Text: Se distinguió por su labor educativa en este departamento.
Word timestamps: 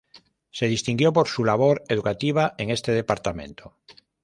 Se 0.49 0.65
distinguió 0.67 1.13
por 1.13 1.27
su 1.27 1.45
labor 1.45 1.83
educativa 1.87 2.55
en 2.57 2.71
este 2.71 2.91
departamento. 2.91 3.77